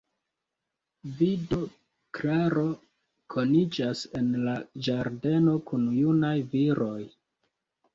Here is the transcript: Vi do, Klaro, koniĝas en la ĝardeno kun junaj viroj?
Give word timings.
Vi 1.19 1.27
do, 1.51 1.59
Klaro, 2.21 2.65
koniĝas 3.37 4.05
en 4.23 4.35
la 4.49 4.59
ĝardeno 4.89 5.59
kun 5.71 5.89
junaj 6.05 6.37
viroj? 6.59 7.01